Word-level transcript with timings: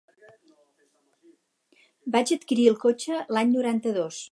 Vaig 2.15 2.33
adquirir 2.37 2.67
el 2.73 2.81
cotxe 2.87 3.23
l'any 3.37 3.55
noranta-dos. 3.57 4.19